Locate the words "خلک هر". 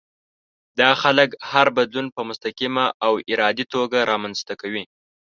1.01-1.67